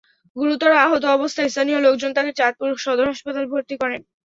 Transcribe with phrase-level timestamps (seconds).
[0.35, 4.01] গুরুতর আহত অবস্থায় স্থানীয় লোকজন তাকে চাঁদপুর সদর হাসপাতালে ভর্তি করেন।